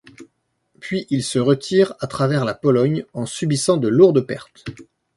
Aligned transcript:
Puis, 0.79 1.05
il 1.11 1.23
se 1.23 1.37
retire 1.37 1.93
à 1.99 2.07
travers 2.07 2.43
la 2.43 2.55
Pologne 2.55 3.05
en 3.13 3.27
subissant 3.27 3.77
de 3.77 3.87
lourdes 3.87 4.21
pertes. 4.25 4.65